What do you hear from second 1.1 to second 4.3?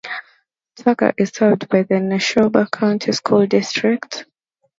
is served by the Neshoba County School District.